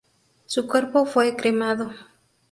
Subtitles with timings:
[0.47, 1.91] Su cuerpo fue cremado.